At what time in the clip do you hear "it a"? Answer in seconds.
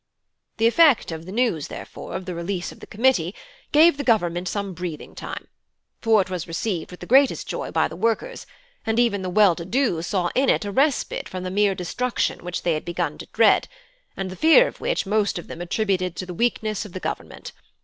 10.49-10.71